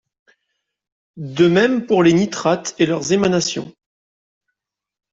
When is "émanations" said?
3.13-3.71